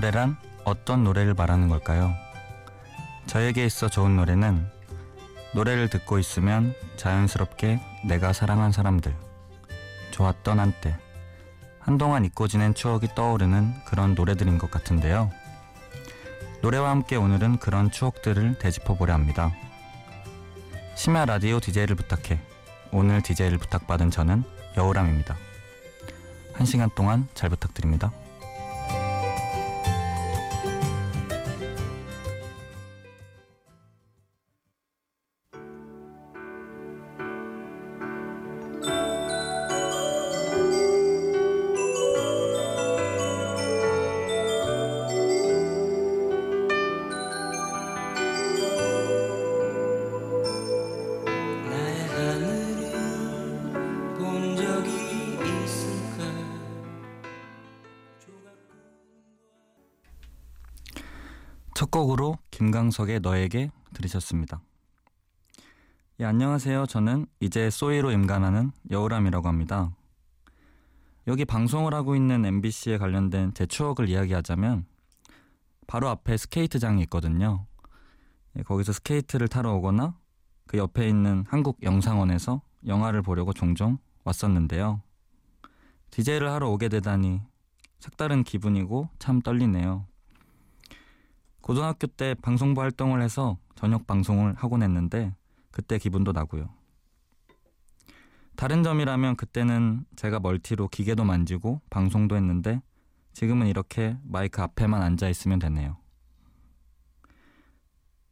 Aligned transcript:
노래란 0.00 0.38
어떤 0.64 1.04
노래를 1.04 1.34
말하는 1.34 1.68
걸까요? 1.68 2.14
저에게 3.26 3.66
있어 3.66 3.90
좋은 3.90 4.16
노래는 4.16 4.66
노래를 5.54 5.90
듣고 5.90 6.18
있으면 6.18 6.74
자연스럽게 6.96 7.78
내가 8.06 8.32
사랑한 8.32 8.72
사람들, 8.72 9.14
좋았던 10.10 10.58
한때, 10.58 10.96
한동안 11.80 12.24
잊고 12.24 12.48
지낸 12.48 12.72
추억이 12.72 13.08
떠오르는 13.14 13.74
그런 13.84 14.14
노래들인 14.14 14.56
것 14.56 14.70
같은데요. 14.70 15.30
노래와 16.62 16.88
함께 16.88 17.16
오늘은 17.16 17.58
그런 17.58 17.90
추억들을 17.90 18.58
되짚어 18.58 18.94
보려 18.94 19.12
합니다. 19.12 19.52
심야 20.94 21.26
라디오 21.26 21.60
DJ를 21.60 21.94
부탁해. 21.94 22.40
오늘 22.90 23.20
DJ를 23.20 23.58
부탁받은 23.58 24.10
저는 24.10 24.44
여우람입니다. 24.78 25.36
한 26.54 26.64
시간 26.64 26.88
동안 26.94 27.28
잘 27.34 27.50
부탁드립니다. 27.50 28.10
첫 61.90 62.02
곡으로 62.02 62.38
김광석의 62.52 63.18
너에게 63.18 63.72
들으셨습니다. 63.94 64.60
예, 66.20 66.24
안녕하세요. 66.24 66.86
저는 66.86 67.26
이제 67.40 67.68
소위로 67.68 68.12
임관하는 68.12 68.70
여우람이라고 68.92 69.48
합니다. 69.48 69.90
여기 71.26 71.44
방송을 71.44 71.92
하고 71.92 72.14
있는 72.14 72.44
MBC에 72.44 72.96
관련된 72.96 73.54
제 73.54 73.66
추억을 73.66 74.08
이야기하자면 74.08 74.86
바로 75.88 76.08
앞에 76.10 76.36
스케이트장이 76.36 77.02
있거든요. 77.02 77.66
예, 78.56 78.62
거기서 78.62 78.92
스케이트를 78.92 79.48
타러 79.48 79.74
오거나 79.74 80.14
그 80.68 80.78
옆에 80.78 81.08
있는 81.08 81.44
한국 81.48 81.82
영상원에서 81.82 82.62
영화를 82.86 83.22
보려고 83.22 83.52
종종 83.52 83.98
왔었는데요. 84.22 85.02
DJ를 86.10 86.52
하러 86.52 86.70
오게 86.70 86.88
되다니 86.88 87.40
색다른 87.98 88.44
기분이고 88.44 89.08
참 89.18 89.40
떨리네요. 89.40 90.06
고등학교 91.60 92.06
때 92.06 92.34
방송부 92.34 92.80
활동을 92.80 93.22
해서 93.22 93.58
저녁 93.74 94.06
방송을 94.06 94.54
하곤 94.54 94.82
했는데 94.82 95.34
그때 95.70 95.98
기분도 95.98 96.32
나고요. 96.32 96.68
다른 98.56 98.82
점이라면 98.82 99.36
그때는 99.36 100.04
제가 100.16 100.40
멀티로 100.40 100.88
기계도 100.88 101.24
만지고 101.24 101.80
방송도 101.88 102.36
했는데 102.36 102.82
지금은 103.32 103.66
이렇게 103.68 104.18
마이크 104.22 104.60
앞에만 104.60 105.00
앉아 105.02 105.28
있으면 105.28 105.58
되네요. 105.58 105.96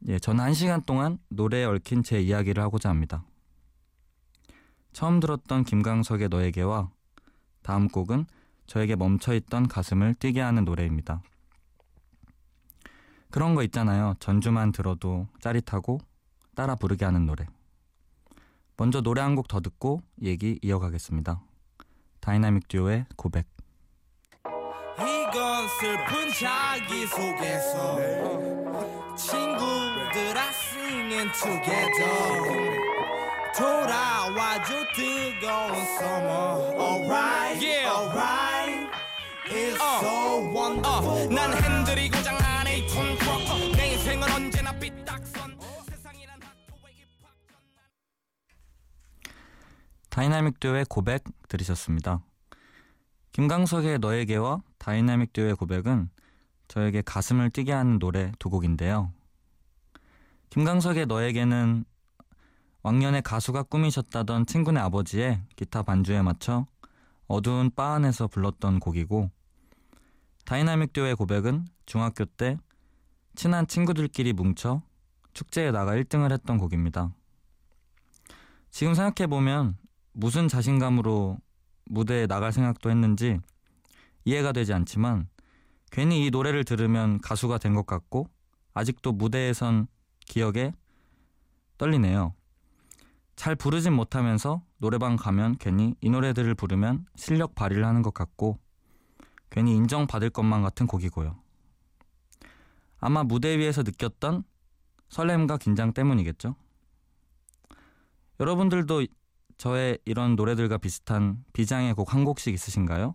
예, 0.07 0.19
저는 0.19 0.43
한 0.43 0.53
시간 0.53 0.83
동안 0.83 1.17
노래에 1.29 1.65
얽힌 1.65 2.03
제 2.03 2.21
이야기를 2.21 2.61
하고자 2.61 2.89
합니다. 2.89 3.25
처음 4.93 5.19
들었던 5.19 5.63
김광석의 5.63 6.29
너에게와 6.29 6.89
다음 7.61 7.87
곡은 7.87 8.25
저에게 8.65 8.95
멈춰있던 8.95 9.67
가슴을 9.67 10.13
뛰게 10.13 10.41
하는 10.41 10.63
노래입니다. 10.63 11.21
그런 13.31 13.55
거 13.55 13.63
있잖아요. 13.63 14.15
전주만 14.19 14.71
들어도 14.71 15.27
짜릿하고 15.39 15.99
따라 16.55 16.75
부르게 16.75 17.05
하는 17.05 17.25
노래. 17.25 17.45
먼저 18.77 19.01
노래 19.01 19.21
한 19.21 19.35
곡 19.35 19.47
더 19.47 19.59
듣고 19.59 20.01
얘기 20.23 20.57
이어가겠습니다. 20.61 21.41
다이나믹 22.21 22.67
듀오의 22.67 23.05
고백. 23.15 23.45
이건 24.97 25.67
슬픈 25.79 26.29
자기소개서 26.39 27.97
친구들아 29.15 30.49
sing 30.49 31.04
it 31.04 31.31
together 31.33 32.79
돌아와줘 33.55 34.73
뜨거운 34.95 35.75
summer 35.97 36.73
alright 36.79 37.61
yeah. 37.61 37.87
alright 37.91 38.89
it's 39.45 39.77
so 39.99 40.41
wonderful 40.51 41.27
난 41.29 41.51
다이나믹 50.19 50.59
듀오의 50.59 50.83
고백 50.89 51.23
들으셨습니다. 51.47 52.19
김광석의 53.31 53.99
너에게와 53.99 54.61
다이나믹 54.77 55.31
듀오의 55.31 55.55
고백은 55.55 56.09
저에게 56.67 57.01
가슴을 57.01 57.49
뛰게 57.51 57.71
하는 57.71 57.99
노래 57.99 58.33
두 58.37 58.49
곡인데요. 58.49 59.13
김광석의 60.49 61.05
너에게는 61.05 61.85
왕년에 62.83 63.21
가수가 63.21 63.63
꿈이셨다던 63.63 64.45
친구네 64.45 64.81
아버지의 64.81 65.41
기타 65.55 65.83
반주에 65.83 66.21
맞춰 66.21 66.67
어두운 67.27 67.71
바 67.73 67.93
안에서 67.93 68.27
불렀던 68.27 68.81
곡이고 68.81 69.31
다이나믹 70.43 70.91
듀오의 70.91 71.15
고백은 71.15 71.65
중학교 71.85 72.25
때 72.25 72.57
친한 73.35 73.67
친구들끼리 73.67 74.33
뭉쳐 74.33 74.81
축제에 75.31 75.71
나가 75.71 75.93
1등을 75.93 76.33
했던 76.33 76.57
곡입니다. 76.57 77.13
지금 78.69 78.93
생각해보면 78.93 79.77
무슨 80.11 80.47
자신감으로 80.47 81.37
무대에 81.85 82.27
나갈 82.27 82.51
생각도 82.51 82.89
했는지 82.89 83.39
이해가 84.25 84.51
되지 84.51 84.73
않지만 84.73 85.27
괜히 85.91 86.25
이 86.25 86.29
노래를 86.29 86.63
들으면 86.65 87.19
가수가 87.19 87.57
된 87.57 87.73
것 87.75 87.85
같고 87.85 88.29
아직도 88.73 89.11
무대에선 89.13 89.87
기억에 90.25 90.73
떨리네요. 91.77 92.33
잘 93.35 93.55
부르진 93.55 93.93
못하면서 93.93 94.61
노래방 94.77 95.15
가면 95.15 95.57
괜히 95.57 95.95
이 96.01 96.09
노래들을 96.09 96.53
부르면 96.55 97.05
실력 97.15 97.55
발휘를 97.55 97.85
하는 97.85 98.01
것 98.01 98.13
같고 98.13 98.59
괜히 99.49 99.75
인정받을 99.75 100.29
것만 100.29 100.61
같은 100.61 100.85
곡이고요. 100.87 101.39
아마 102.99 103.23
무대 103.23 103.57
위에서 103.57 103.81
느꼈던 103.83 104.43
설렘과 105.07 105.57
긴장 105.57 105.93
때문이겠죠. 105.93 106.55
여러분들도 108.39 109.05
저의 109.59 109.99
이런 110.05 110.35
노래들과 110.37 110.77
비슷한 110.77 111.43
비장의 111.53 111.93
곡 111.93 112.13
한 112.13 112.23
곡씩 112.23 112.53
있으신가요? 112.53 113.13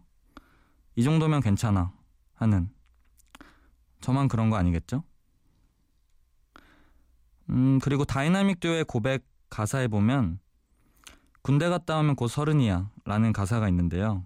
이 0.95 1.03
정도면 1.03 1.41
괜찮아 1.41 1.93
하는 2.35 2.69
저만 4.03 4.29
그런 4.29 4.51
거 4.51 4.57
아니겠죠? 4.57 5.03
음 7.49 7.79
그리고 7.83 8.05
다이나믹 8.05 8.61
듀오의 8.61 8.85
고백 8.85 9.25
가사에 9.49 9.89
보면 9.89 10.39
군대 11.43 11.69
갔다 11.71 11.99
오면 11.99 12.15
곧 12.15 12.29
서른이야 12.29 12.91
라는 13.07 13.33
가사가 13.33 13.69
있는데요. 13.71 14.23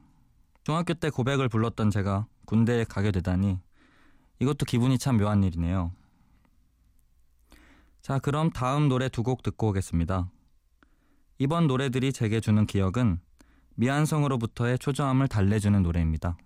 중학교 0.65 0.95
때 0.95 1.11
고백을 1.11 1.49
불렀던 1.49 1.91
제가 1.91 2.27
군대에 2.47 2.83
가게 2.85 3.13
되다니 3.13 3.61
이것도 4.41 4.67
기분이 4.67 4.99
참 4.99 5.19
묘한 5.19 5.45
일이네요. 5.45 5.93
자 8.03 8.19
그럼 8.19 8.51
다음 8.51 8.89
노래 8.89 9.09
두 9.09 9.23
곡 9.23 9.43
듣고 9.45 9.69
오겠습니다. 9.69 10.31
이번 11.41 11.69
노래들이 11.69 12.13
제게 12.13 12.41
주는 12.41 12.67
기억은 12.67 13.21
미완성으로부터의 13.77 14.79
초조함을 14.81 15.29
달래주는 15.29 15.81
노래입니다. 15.83 16.37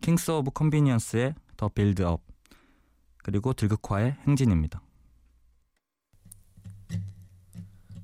Kings 0.00 0.32
of 0.32 0.50
Convenience의 0.50 1.34
The 1.56 1.68
Build 1.68 2.05
Up 2.05 2.20
그리고 3.18 3.52
들국화의 3.52 4.16
행진입니다. 4.26 4.82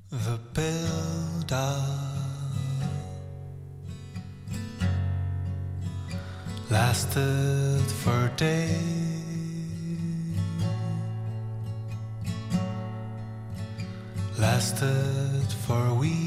The 0.09 0.37
build 0.53 1.53
up 1.53 2.13
lasted 6.69 7.83
for 8.01 8.33
days, 8.37 9.12
lasted 14.39 15.51
for 15.65 15.93
weeks. 15.93 16.23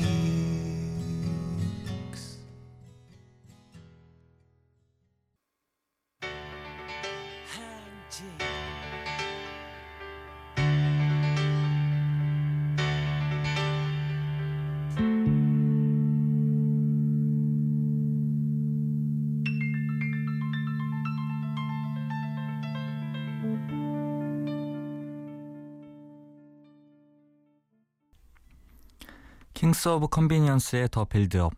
Kings 29.66 29.88
of 29.88 30.06
Convenience의 30.06 30.90
The 30.92 31.04
Build 31.04 31.39
Up 31.39 31.52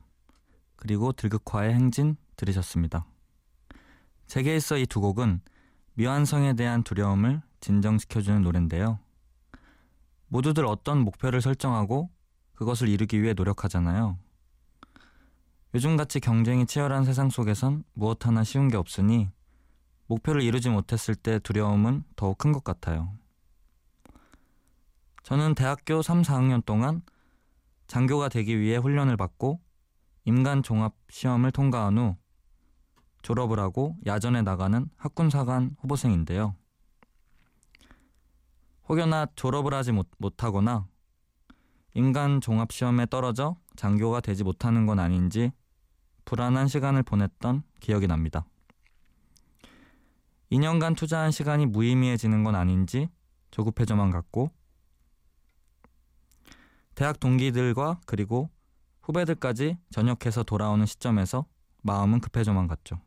그리고 0.77 1.13
들국화의 1.13 1.75
행진 1.75 2.17
들으셨습니다. 2.37 3.05
제게 4.27 4.57
있어 4.57 4.79
이 4.79 4.87
두 4.87 5.03
곡은 5.03 5.43
미완성에 5.93 6.55
대한 6.55 6.83
두려움을 6.83 7.43
진정시켜주는 7.61 8.41
노래인데요. 8.41 8.99
모두들 10.29 10.65
어떤 10.65 11.01
목표를 11.01 11.43
설정하고 11.43 12.09
그것을 12.55 12.89
이루기 12.89 13.21
위해 13.21 13.35
노력하잖아요. 13.35 14.17
요즘같이 15.75 16.21
경쟁이 16.21 16.65
치열한 16.65 17.05
세상 17.05 17.29
속에선 17.29 17.85
무엇 17.93 18.27
하나 18.27 18.43
쉬운 18.43 18.69
게 18.69 18.79
없으니 18.79 19.29
목표를 20.07 20.41
이루지 20.41 20.71
못했을 20.71 21.15
때 21.15 21.39
두려움은 21.41 22.05
더욱 22.17 22.39
큰 22.39 22.53
것 22.53 22.65
같아요. 22.65 23.13
저는 25.25 25.55
대학교 25.55 26.01
3, 26.01 26.23
4학년 26.23 26.65
동안 26.65 27.03
장교가 27.89 28.29
되기 28.29 28.61
위해 28.61 28.77
훈련을 28.77 29.17
받고 29.17 29.61
임간 30.25 30.63
종합 30.63 30.95
시험을 31.11 31.51
통과한 31.51 31.99
후 31.99 32.17
졸업을 33.23 33.59
하고 33.59 33.97
야전에 34.07 34.43
나가는 34.43 34.89
학군사관 34.97 35.77
후보생인데요. 35.81 36.55
혹여나 38.89 39.27
졸업을 39.35 39.75
하지 39.75 39.93
못, 39.93 40.09
못하거나 40.19 40.87
인간 41.95 42.41
종합 42.41 42.73
시험에 42.73 43.07
떨어져 43.07 43.57
장교가 43.77 44.21
되지 44.21 44.45
못하는 44.45 44.87
건 44.87 44.99
아닌지 44.99 45.51
불안한 46.25 46.69
시간을 46.69 47.03
보냈던 47.03 47.63
기억이 47.81 48.07
납니다. 48.07 48.47
2년간 50.53 50.97
투자한 50.97 51.31
시간이 51.31 51.67
무의미해지는 51.67 52.45
건 52.45 52.55
아닌지 52.55 53.09
조급해져만 53.51 54.11
갔고 54.11 54.51
대학 56.99 57.21
동기들과 57.21 58.01
그리고 58.07 58.51
후배들까지 59.03 59.79
전역해서 59.91 60.43
돌아오는 60.43 60.85
시점에서 60.85 61.47
마음은 61.83 62.19
급해져만 62.19 62.67
갔죠. 62.67 63.01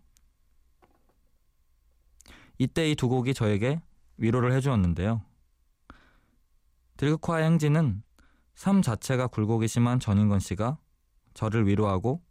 이때 2.57 2.89
이 2.89 2.95
두 2.95 3.09
곡이 3.09 3.33
저에게 3.33 3.81
위로를 4.15 4.53
해주었는데요. 4.53 5.21
들극화의 6.95 7.43
행진은 7.43 8.01
삶 8.55 8.81
자체가 8.81 9.27
굴곡이 9.27 9.67
심한 9.67 9.99
전인권 9.99 10.39
씨가 10.39 10.77
저를 11.33 11.67
위로하고 11.67 12.23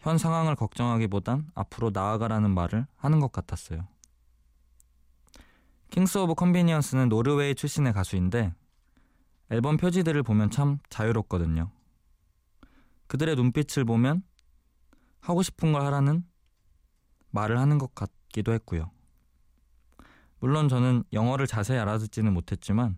현 0.00 0.18
상황을 0.18 0.56
걱정하기보단 0.56 1.52
앞으로 1.54 1.90
나아가라는 1.94 2.50
말을 2.50 2.88
하는 2.96 3.20
것 3.20 3.30
같았어요. 3.30 3.86
Kings 5.90 6.18
of 6.18 6.34
Convenience는 6.34 7.08
노르웨이 7.08 7.54
출신의 7.54 7.92
가수인데 7.92 8.52
앨범 9.50 9.76
표지들을 9.76 10.22
보면 10.22 10.50
참 10.50 10.78
자유롭거든요. 10.90 11.70
그들의 13.06 13.36
눈빛을 13.36 13.84
보면 13.84 14.22
하고 15.20 15.42
싶은 15.42 15.72
걸 15.72 15.82
하라는 15.82 16.24
말을 17.30 17.58
하는 17.58 17.78
것 17.78 17.94
같기도 17.94 18.52
했고요. 18.52 18.90
물론 20.40 20.68
저는 20.68 21.04
영어를 21.12 21.46
자세히 21.46 21.78
알아듣지는 21.78 22.32
못했지만 22.32 22.96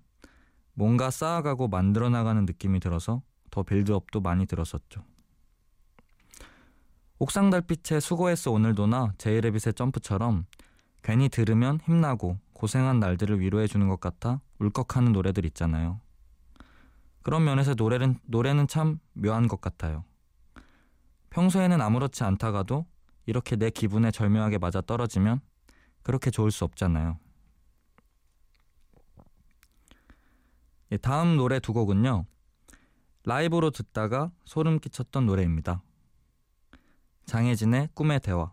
뭔가 0.75 1.11
쌓아가고 1.11 1.69
만들어 1.69 2.11
나가는 2.11 2.45
느낌이 2.45 2.81
들어서 2.81 3.23
더 3.51 3.63
빌드업도 3.63 4.21
많이 4.21 4.47
들었었죠. 4.47 5.05
옥상 7.19 7.51
달빛의 7.51 8.01
수고했어 8.01 8.51
오늘도나 8.51 9.15
제이레빗의 9.19 9.75
점프처럼 9.75 10.47
괜히 11.03 11.29
들으면 11.29 11.79
힘나고 11.85 12.39
고생한 12.53 12.99
날들을 13.01 13.41
위로해주는 13.41 13.89
것 13.89 14.01
같아 14.01 14.41
울컥하는 14.59 15.13
노래들 15.13 15.45
있잖아요. 15.47 16.01
그런 17.23 17.45
면에서 17.45 17.75
노래는, 17.75 18.19
노래는 18.25 18.67
참 18.67 18.99
묘한 19.13 19.49
것 19.49 19.61
같아요. 19.61 20.05
평소에는 21.31 21.81
아무렇지 21.81 22.25
않다가도 22.25 22.87
이렇게 23.27 23.57
내 23.57 23.71
기분에 23.71 24.11
절묘하게 24.11 24.59
맞아 24.59 24.81
떨어지면 24.81 25.41
그렇게 26.03 26.31
좋을 26.31 26.51
수 26.51 26.65
없잖아요. 26.65 27.19
예, 30.93 30.97
다음 30.97 31.37
노래 31.37 31.61
두 31.61 31.73
곡은요. 31.73 32.27
라이브로 33.25 33.71
듣다가 33.71 34.33
소름 34.45 34.79
끼쳤던 34.81 35.27
노래입니다. 35.27 35.83
장혜진의 37.27 37.91
꿈의 37.95 38.21
대화 38.21 38.51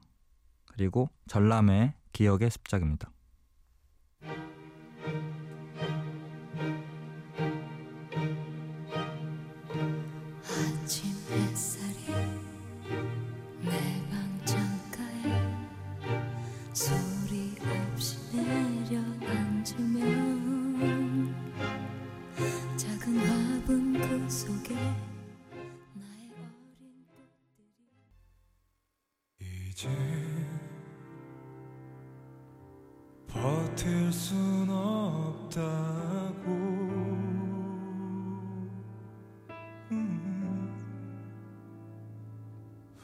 그리고 0.68 1.10
전람회의 1.28 1.94
기억의 2.12 2.52
습작입니다. 2.52 3.10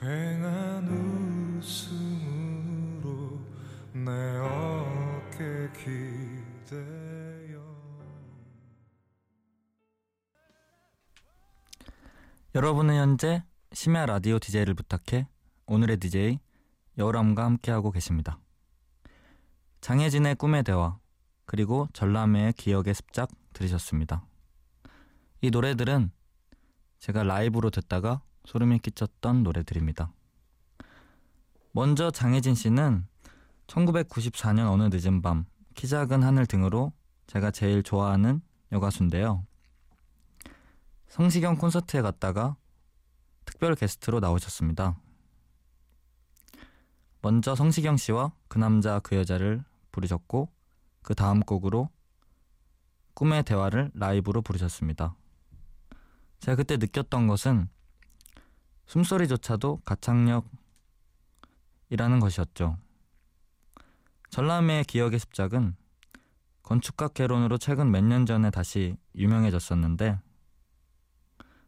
휑한 0.04 0.90
웃음으로 1.62 3.40
내 3.94 4.12
어깨 4.38 5.72
기대어 5.72 7.64
여러분은 12.54 12.96
현재 12.96 13.46
심야 13.72 14.06
라디오 14.06 14.40
DJ를 14.40 14.74
부탁해 14.74 15.30
오늘의 15.68 15.96
DJ 15.98 16.40
여우람과 16.98 17.46
함께하고 17.46 17.92
계십니다. 17.92 18.40
장혜진의 19.80 20.36
꿈의 20.36 20.64
대화 20.64 21.00
그리고 21.46 21.88
전람회의 21.94 22.52
기억의 22.54 22.94
습작 22.94 23.30
들으셨습니다. 23.54 24.26
이 25.40 25.50
노래들은 25.50 26.12
제가 27.00 27.24
라이브로 27.24 27.70
듣다가 27.70 28.22
소름이 28.46 28.80
끼쳤던 28.80 29.44
노래들입니다. 29.44 30.12
먼저 31.72 32.12
장혜진 32.12 32.56
씨는 32.56 33.08
1994년 33.68 34.72
어느 34.72 34.90
늦은 34.92 35.22
밤, 35.22 35.46
키 35.74 35.88
작은 35.88 36.24
하늘 36.24 36.46
등으로 36.46 36.94
제가 37.28 37.52
제일 37.52 37.84
좋아하는 37.84 38.42
여가수인데요. 38.72 39.46
성시경 41.08 41.58
콘서트에 41.58 42.02
갔다가 42.02 42.56
특별 43.46 43.76
게스트로 43.76 44.20
나오셨습니다. 44.20 44.98
먼저 47.22 47.56
성시경 47.56 47.98
씨와 47.98 48.34
그 48.48 48.58
남자 48.58 49.00
그 49.00 49.16
여자를 49.16 49.64
부르셨고 49.92 50.50
그 51.02 51.16
다음 51.16 51.40
곡으로 51.40 51.90
꿈의 53.14 53.44
대화를 53.44 53.92
라이브로 53.94 54.42
부르셨습니다. 54.42 55.16
제가 56.40 56.56
그때 56.56 56.78
느꼈던 56.78 57.28
것은 57.28 57.70
숨소리조차도 58.86 59.82
가창력이라는 59.86 60.50
것이었죠. 62.20 62.78
전람회의 64.30 64.84
기억의 64.86 65.20
습작은 65.20 65.76
건축학 66.64 67.14
개론으로 67.14 67.58
최근 67.58 67.92
몇 67.92 68.04
년 68.04 68.26
전에 68.26 68.50
다시 68.50 68.96
유명해졌었는데 69.16 70.20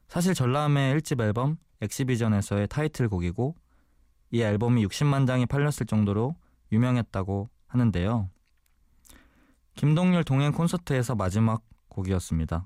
사실 0.08 0.34
전람회 0.34 0.96
1집 0.96 1.22
앨범 1.22 1.58
엑시비전에서의 1.82 2.68
타이틀곡이고 2.68 3.56
이 4.32 4.42
앨범이 4.42 4.86
60만 4.86 5.28
장이 5.28 5.46
팔렸을 5.46 5.86
정도로 5.88 6.36
유명했다고 6.72 7.50
하는데요. 7.68 8.30
김동률 9.76 10.24
동행 10.24 10.52
콘서트에서 10.54 11.16
마지막 11.16 11.62
곡이었습니다. 11.90 12.66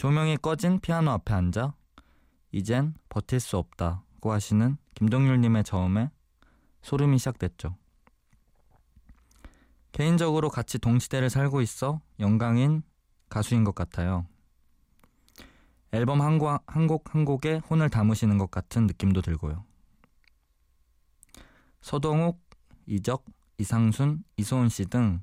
조명이 0.00 0.38
꺼진 0.38 0.80
피아노 0.80 1.10
앞에 1.10 1.34
앉아 1.34 1.74
이젠 2.52 2.94
버틸 3.10 3.38
수 3.38 3.58
없다고 3.58 4.32
하시는 4.32 4.78
김동률님의 4.94 5.62
저음에 5.62 6.10
소름이 6.80 7.18
시작됐죠. 7.18 7.76
개인적으로 9.92 10.48
같이 10.48 10.78
동시대를 10.78 11.28
살고 11.28 11.60
있어 11.60 12.00
영광인 12.18 12.82
가수인 13.28 13.62
것 13.62 13.74
같아요. 13.74 14.26
앨범 15.92 16.22
한 16.22 16.38
곡 16.38 16.62
한 16.66 16.86
곡 16.86 17.14
한 17.14 17.26
곡에 17.26 17.56
혼을 17.68 17.90
담으시는 17.90 18.38
것 18.38 18.50
같은 18.50 18.86
느낌도 18.86 19.20
들고요. 19.20 19.66
서동욱, 21.82 22.40
이적, 22.86 23.26
이상순, 23.58 24.24
이소은 24.38 24.70
씨 24.70 24.86
등 24.86 25.20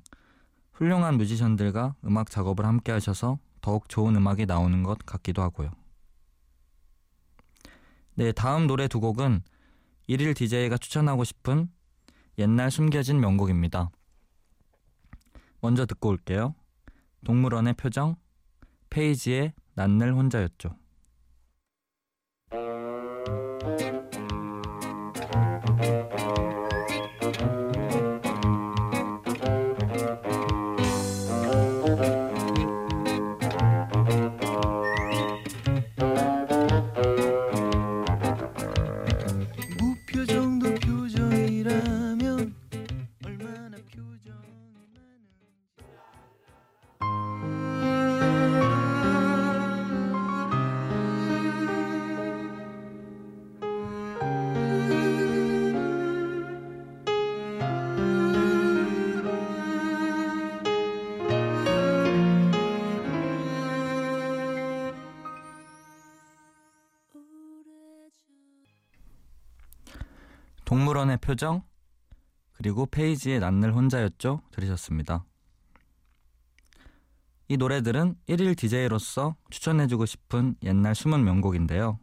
훌륭한 0.70 1.16
뮤지션들과 1.16 1.96
음악 2.04 2.30
작업을 2.30 2.64
함께 2.64 2.92
하셔서 2.92 3.40
더 3.68 3.72
더욱 3.72 3.88
좋은 3.90 4.16
음악이 4.16 4.46
나오는 4.46 4.82
것 4.82 5.04
같기도 5.04 5.42
하고요. 5.42 5.70
네, 8.14 8.32
다음 8.32 8.66
노래 8.66 8.88
두 8.88 8.98
곡은 8.98 9.42
일일 10.06 10.32
DJ가 10.32 10.78
추천하고 10.78 11.22
싶은 11.24 11.68
옛날 12.38 12.70
숨겨진 12.70 13.20
명곡입니다. 13.20 13.90
먼저 15.60 15.84
듣고 15.84 16.08
올게요. 16.08 16.54
동물원의 17.26 17.74
표정, 17.74 18.16
페이지에 18.88 19.52
난늘 19.74 20.14
혼자였죠. 20.14 20.70
동물원의 70.98 71.18
표정, 71.18 71.62
그리고 72.52 72.84
페이지에 72.84 73.38
난늘 73.38 73.72
혼자였죠? 73.72 74.42
들으셨습니다. 74.50 75.24
이 77.46 77.56
노래들은 77.56 78.16
1일 78.28 78.56
DJ로서 78.56 79.36
추천해주고 79.50 80.06
싶은 80.06 80.56
옛날 80.64 80.96
숨은 80.96 81.24
명곡인데요. 81.24 82.00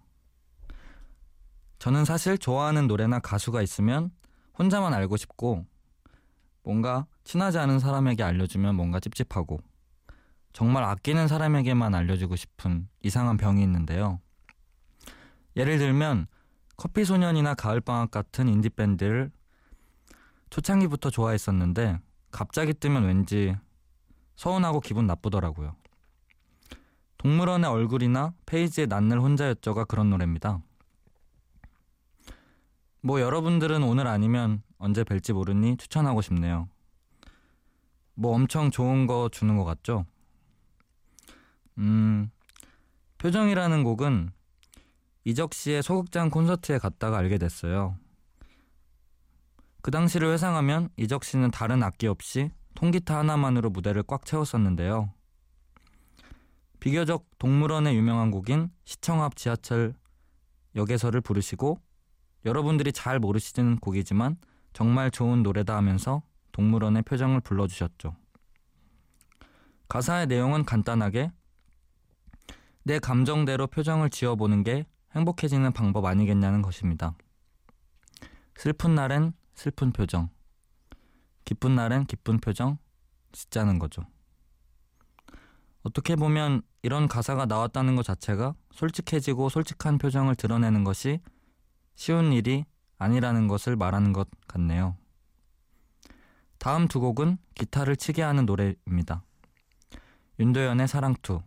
저는 1.79 2.05
사실 2.05 2.37
좋아하는 2.37 2.87
노래나 2.87 3.19
가수가 3.19 3.61
있으면 3.61 4.11
혼자만 4.57 4.93
알고 4.93 5.17
싶고 5.17 5.65
뭔가 6.63 7.05
친하지 7.25 7.59
않은 7.59 7.79
사람에게 7.79 8.23
알려주면 8.23 8.75
뭔가 8.75 9.01
찝찝하고 9.01 9.59
정말 10.53 10.83
아끼는 10.85 11.27
사람에게만 11.27 11.93
알려주고 11.93 12.37
싶은 12.37 12.87
이상한 13.03 13.35
병이 13.35 13.61
있는데요. 13.61 14.21
예를 15.57 15.77
들면 15.79 16.27
커피소년이나 16.77 17.53
가을방학 17.55 18.11
같은 18.11 18.47
인디밴드를 18.49 19.31
초창기부터 20.49 21.09
좋아했었는데 21.09 21.99
갑자기 22.31 22.73
뜨면 22.73 23.05
왠지 23.05 23.55
서운하고 24.35 24.81
기분 24.81 25.07
나쁘더라고요. 25.07 25.75
동물원의 27.17 27.69
얼굴이나 27.69 28.33
페이지에 28.45 28.85
난늘 28.85 29.19
혼자였죠가 29.19 29.85
그런 29.85 30.09
노래입니다. 30.09 30.61
뭐 33.01 33.21
여러분들은 33.21 33.83
오늘 33.83 34.07
아니면 34.07 34.61
언제 34.77 35.03
뵐지 35.03 35.33
모르니 35.33 35.77
추천하고 35.77 36.21
싶네요. 36.21 36.67
뭐 38.13 38.35
엄청 38.35 38.71
좋은 38.71 39.07
거 39.07 39.29
주는 39.31 39.57
것 39.57 39.63
같죠? 39.63 40.05
음, 41.77 42.31
표정이라는 43.17 43.83
곡은 43.83 44.31
이적 45.25 45.55
씨의 45.55 45.81
소극장 45.81 46.29
콘서트에 46.29 46.77
갔다가 46.77 47.17
알게 47.17 47.39
됐어요. 47.39 47.97
그 49.81 49.89
당시를 49.91 50.31
회상하면 50.31 50.89
이적 50.97 51.23
씨는 51.23 51.51
다른 51.51 51.81
악기 51.83 52.07
없이 52.07 52.51
통기타 52.75 53.17
하나만으로 53.17 53.71
무대를 53.71 54.03
꽉 54.03 54.25
채웠었는데요. 54.25 55.11
비교적 56.79 57.25
동물원의 57.39 57.95
유명한 57.95 58.29
곡인 58.29 58.69
시청 58.83 59.23
앞 59.23 59.35
지하철 59.35 59.95
역에서를 60.75 61.21
부르시고 61.21 61.79
여러분들이 62.45 62.91
잘 62.91 63.19
모르시는 63.19 63.79
곡이지만 63.79 64.37
정말 64.73 65.09
좋은 65.09 65.41
노래다 65.41 65.75
하면서 65.75 66.21
동물원의 66.51 67.01
표정을 67.01 67.41
불러주셨죠. 67.41 68.15
가사의 69.87 70.27
내용은 70.27 70.65
간단하게 70.65 71.31
내 72.83 72.99
감정대로 72.99 73.65
표정을 73.65 74.11
지어보는 74.11 74.63
게 74.63 74.85
행복해지는 75.15 75.71
방법 75.71 76.05
아니겠냐는 76.05 76.61
것입니다. 76.61 77.15
슬픈 78.55 78.95
날엔 78.95 79.33
슬픈 79.53 79.91
표정, 79.91 80.29
기쁜 81.45 81.75
날엔 81.75 82.05
기쁜 82.05 82.39
표정 82.39 82.77
짓자는 83.31 83.79
거죠. 83.79 84.03
어떻게 85.83 86.15
보면 86.15 86.61
이런 86.81 87.07
가사가 87.07 87.45
나왔다는 87.45 87.95
것 87.95 88.03
자체가 88.03 88.55
솔직해지고 88.71 89.49
솔직한 89.49 89.97
표정을 89.97 90.35
드러내는 90.35 90.83
것이 90.83 91.19
쉬운 91.95 92.33
일이 92.33 92.65
아니라는 92.97 93.47
것을 93.47 93.75
말하는 93.75 94.11
것 94.13 94.27
같네요. 94.47 94.97
다음 96.57 96.87
두 96.87 96.99
곡은 96.99 97.37
기타를 97.53 97.95
치게 97.95 98.21
하는 98.21 98.45
노래입니다. 98.45 99.23
윤도현의 100.39 100.87
사랑투, 100.87 101.41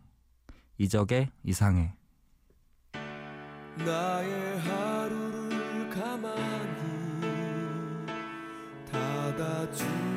이적의 0.77 1.29
이상해. 1.43 1.98
나의 3.85 4.59
하루를 4.59 5.89
가만히 5.89 7.25
닫아주 8.91 10.08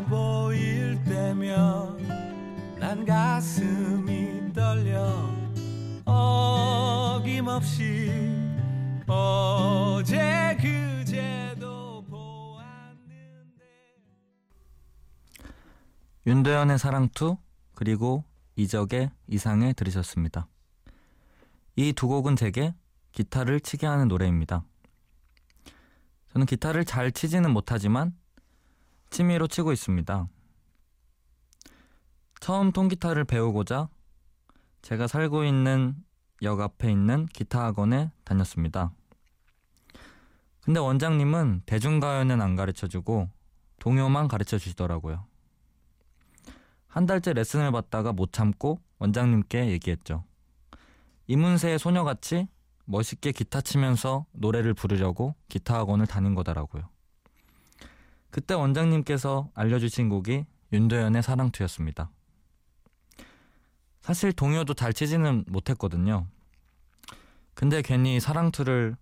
보일 0.00 1.02
때면 1.04 2.78
난 2.78 3.04
가슴이 3.04 4.52
떨려 4.52 5.30
어김없이 6.04 8.10
어제 9.06 10.56
그제도 10.60 12.04
보았는데 12.04 13.64
윤도현의 16.26 16.78
사랑투 16.78 17.36
그리고 17.74 18.24
이적의 18.56 19.10
이상해 19.28 19.72
들으셨습니다. 19.72 20.46
이 21.76 21.92
두 21.92 22.08
곡은 22.08 22.36
제게 22.36 22.74
기타를 23.12 23.60
치게 23.60 23.86
하는 23.86 24.08
노래입니다. 24.08 24.64
저는 26.32 26.46
기타를 26.46 26.84
잘 26.84 27.12
치지는 27.12 27.50
못하지만 27.50 28.14
취미로 29.12 29.46
치고 29.46 29.72
있습니다. 29.72 30.26
처음 32.40 32.72
통기타를 32.72 33.24
배우고자 33.24 33.90
제가 34.80 35.06
살고 35.06 35.44
있는 35.44 35.94
역 36.40 36.60
앞에 36.60 36.90
있는 36.90 37.26
기타 37.26 37.62
학원에 37.62 38.10
다녔습니다. 38.24 38.90
근데 40.62 40.80
원장님은 40.80 41.64
대중가요는 41.66 42.40
안 42.40 42.56
가르쳐 42.56 42.86
주고 42.86 43.28
동요만 43.80 44.28
가르쳐 44.28 44.56
주시더라고요. 44.56 45.26
한 46.88 47.04
달째 47.04 47.34
레슨을 47.34 47.70
받다가 47.70 48.12
못 48.14 48.32
참고 48.32 48.80
원장님께 48.98 49.72
얘기했죠. 49.72 50.24
이문세의 51.26 51.78
소녀같이 51.78 52.48
멋있게 52.86 53.32
기타 53.32 53.60
치면서 53.60 54.24
노래를 54.32 54.72
부르려고 54.72 55.34
기타 55.50 55.76
학원을 55.76 56.06
다닌 56.06 56.34
거다라고요. 56.34 56.88
그때 58.32 58.54
원장님께서 58.54 59.50
알려주신 59.54 60.08
곡이 60.08 60.46
윤도현의 60.72 61.22
사랑투였습니다. 61.22 62.10
사실 64.00 64.32
동요도 64.32 64.72
잘 64.72 64.94
치지는 64.94 65.44
못했거든요. 65.46 66.26
근데 67.52 67.82
괜히 67.82 68.20
사랑투를 68.20 68.96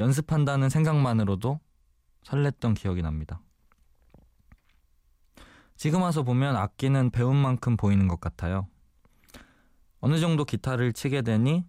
연습한다는 0.00 0.68
생각만으로도 0.68 1.60
설렜던 2.24 2.74
기억이 2.74 3.02
납니다. 3.02 3.40
지금 5.76 6.02
와서 6.02 6.24
보면 6.24 6.56
악기는 6.56 7.10
배운 7.10 7.36
만큼 7.36 7.76
보이는 7.76 8.08
것 8.08 8.20
같아요. 8.20 8.66
어느 10.00 10.18
정도 10.18 10.44
기타를 10.44 10.92
치게 10.92 11.22
되니 11.22 11.64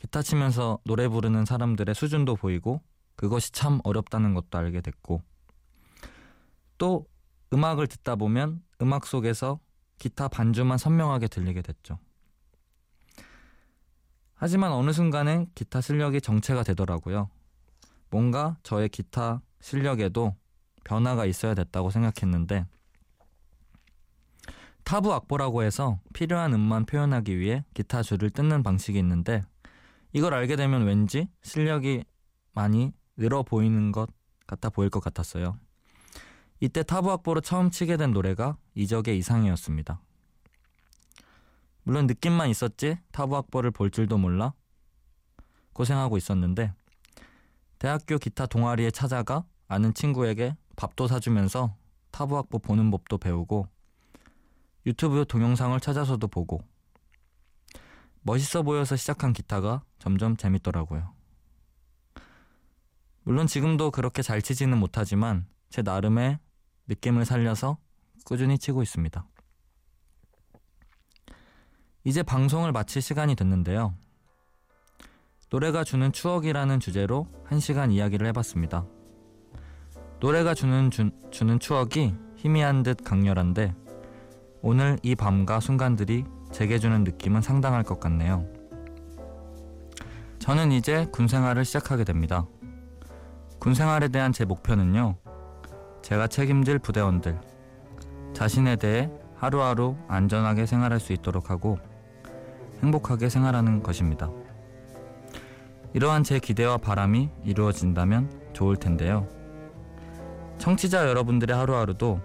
기타 0.00 0.20
치면서 0.20 0.80
노래 0.84 1.08
부르는 1.08 1.46
사람들의 1.46 1.94
수준도 1.94 2.36
보이고 2.36 2.82
그것이 3.16 3.52
참 3.52 3.80
어렵다는 3.84 4.34
것도 4.34 4.58
알게 4.58 4.82
됐고 4.82 5.22
또 6.82 7.06
음악을 7.52 7.86
듣다 7.86 8.16
보면 8.16 8.60
음악 8.80 9.06
속에서 9.06 9.60
기타 9.98 10.26
반주만 10.26 10.78
선명하게 10.78 11.28
들리게 11.28 11.62
됐죠. 11.62 12.00
하지만 14.34 14.72
어느 14.72 14.90
순간엔 14.92 15.46
기타 15.54 15.80
실력이 15.80 16.20
정체가 16.20 16.64
되더라고요. 16.64 17.30
뭔가 18.10 18.56
저의 18.64 18.88
기타 18.88 19.42
실력에도 19.60 20.34
변화가 20.82 21.24
있어야 21.24 21.54
됐다고 21.54 21.90
생각했는데 21.90 22.66
타부 24.82 25.14
악보라고 25.14 25.62
해서 25.62 26.00
필요한 26.12 26.52
음만 26.52 26.86
표현하기 26.86 27.38
위해 27.38 27.64
기타 27.74 28.02
줄을 28.02 28.28
뜯는 28.30 28.64
방식이 28.64 28.98
있는데 28.98 29.44
이걸 30.12 30.34
알게 30.34 30.56
되면 30.56 30.84
왠지 30.84 31.28
실력이 31.42 32.02
많이 32.50 32.92
늘어 33.16 33.44
보이는 33.44 33.92
것 33.92 34.10
같아 34.48 34.68
보일 34.68 34.90
것 34.90 34.98
같았어요. 34.98 35.60
이때 36.62 36.84
타부 36.84 37.10
악보로 37.10 37.40
처음 37.40 37.70
치게 37.70 37.96
된 37.96 38.12
노래가 38.12 38.56
이적의 38.76 39.18
이상이었습니다. 39.18 40.00
물론 41.82 42.06
느낌만 42.06 42.50
있었지 42.50 42.98
타부 43.10 43.36
악보를 43.36 43.72
볼 43.72 43.90
줄도 43.90 44.16
몰라 44.16 44.54
고생하고 45.72 46.16
있었는데 46.16 46.72
대학교 47.80 48.16
기타 48.16 48.46
동아리에 48.46 48.92
찾아가 48.92 49.44
아는 49.66 49.92
친구에게 49.92 50.56
밥도 50.76 51.08
사주면서 51.08 51.74
타부 52.12 52.38
악보 52.38 52.60
보는 52.60 52.92
법도 52.92 53.18
배우고 53.18 53.66
유튜브 54.86 55.24
동영상을 55.26 55.80
찾아서도 55.80 56.28
보고 56.28 56.62
멋있어 58.20 58.62
보여서 58.62 58.94
시작한 58.94 59.32
기타가 59.32 59.82
점점 59.98 60.36
재밌더라고요. 60.36 61.12
물론 63.24 63.48
지금도 63.48 63.90
그렇게 63.90 64.22
잘 64.22 64.40
치지는 64.40 64.78
못하지만 64.78 65.48
제 65.68 65.82
나름의 65.82 66.38
느낌을 66.88 67.24
살려서 67.24 67.78
꾸준히 68.24 68.58
치고 68.58 68.82
있습니다. 68.82 69.26
이제 72.04 72.22
방송을 72.22 72.72
마칠 72.72 73.00
시간이 73.00 73.34
됐는데요. 73.34 73.94
노래가 75.50 75.84
주는 75.84 76.10
추억이라는 76.12 76.80
주제로 76.80 77.26
한 77.44 77.60
시간 77.60 77.90
이야기를 77.90 78.26
해봤습니다. 78.28 78.86
노래가 80.18 80.54
주는 80.54 80.90
주, 80.90 81.10
주는 81.30 81.58
추억이 81.58 82.14
희미한 82.36 82.82
듯 82.82 83.04
강렬한데 83.04 83.74
오늘 84.62 84.98
이 85.02 85.14
밤과 85.14 85.60
순간들이 85.60 86.24
제게 86.52 86.78
주는 86.78 87.04
느낌은 87.04 87.42
상당할 87.42 87.82
것 87.82 88.00
같네요. 88.00 88.46
저는 90.38 90.72
이제 90.72 91.06
군 91.12 91.28
생활을 91.28 91.64
시작하게 91.64 92.04
됩니다. 92.04 92.46
군 93.58 93.74
생활에 93.74 94.08
대한 94.08 94.32
제 94.32 94.44
목표는요. 94.44 95.16
제가 96.02 96.26
책임질 96.26 96.80
부대원들, 96.80 97.40
자신에 98.34 98.76
대해 98.76 99.10
하루하루 99.36 99.96
안전하게 100.08 100.66
생활할 100.66 101.00
수 101.00 101.12
있도록 101.12 101.50
하고 101.50 101.78
행복하게 102.82 103.28
생활하는 103.28 103.82
것입니다. 103.82 104.30
이러한 105.94 106.24
제 106.24 106.38
기대와 106.38 106.78
바람이 106.78 107.30
이루어진다면 107.44 108.30
좋을 108.52 108.76
텐데요. 108.76 109.28
청취자 110.58 111.08
여러분들의 111.08 111.56
하루하루도 111.56 112.20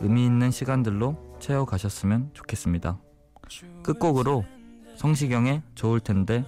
의미 0.00 0.24
있는 0.24 0.50
시간들로 0.50 1.36
채워 1.38 1.64
가셨으면 1.64 2.30
좋겠습니다. 2.32 2.98
끝곡으로 3.82 4.44
성시경의 4.96 5.62
좋을 5.74 6.00
텐데 6.00 6.44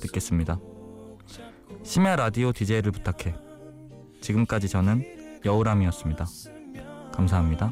듣겠습니다. 0.00 0.58
심야 1.82 2.16
라디오 2.16 2.52
DJ를 2.52 2.92
부탁해. 2.92 3.34
지금까지 4.20 4.68
저는 4.68 5.15
여우람이었습니다. 5.44 6.26
감사합니다. 7.12 7.70